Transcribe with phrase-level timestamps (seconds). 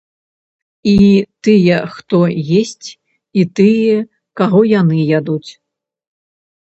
[0.91, 1.01] І
[1.47, 2.21] тыя, хто
[2.61, 2.87] есць,
[3.41, 3.97] і тыя,
[4.41, 5.51] каго яны ядуць.